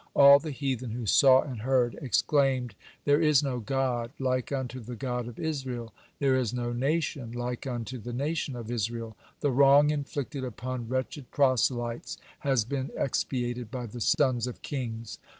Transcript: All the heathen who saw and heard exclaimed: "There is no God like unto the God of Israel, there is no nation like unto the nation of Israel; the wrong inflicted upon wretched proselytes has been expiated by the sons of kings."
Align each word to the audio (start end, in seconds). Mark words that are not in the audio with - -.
All 0.15 0.39
the 0.39 0.49
heathen 0.49 0.89
who 0.93 1.05
saw 1.05 1.43
and 1.43 1.59
heard 1.59 1.93
exclaimed: 2.01 2.73
"There 3.05 3.21
is 3.21 3.43
no 3.43 3.59
God 3.59 4.09
like 4.17 4.51
unto 4.51 4.79
the 4.79 4.95
God 4.95 5.27
of 5.27 5.37
Israel, 5.37 5.93
there 6.17 6.35
is 6.35 6.55
no 6.55 6.73
nation 6.73 7.33
like 7.33 7.67
unto 7.67 7.99
the 7.99 8.11
nation 8.11 8.55
of 8.55 8.71
Israel; 8.71 9.15
the 9.41 9.51
wrong 9.51 9.91
inflicted 9.91 10.43
upon 10.43 10.89
wretched 10.89 11.29
proselytes 11.29 12.17
has 12.39 12.65
been 12.65 12.89
expiated 12.97 13.69
by 13.69 13.85
the 13.85 14.01
sons 14.01 14.47
of 14.47 14.63
kings." 14.63 15.19